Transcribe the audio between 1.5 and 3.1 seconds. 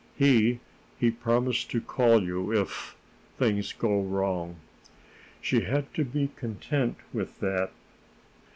to call you if